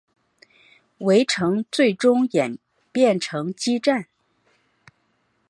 [1.01, 2.57] 围城最终演
[2.91, 4.07] 变成激战。